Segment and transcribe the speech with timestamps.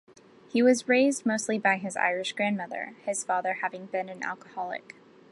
[0.49, 4.95] He was raised mostly by his Irish grandmother, his father having been an alcoholic.